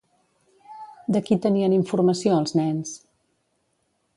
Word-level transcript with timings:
De 1.17 1.21
qui 1.27 1.37
tenien 1.43 1.75
informació 1.77 2.39
els 2.39 2.57
nens? 2.61 2.95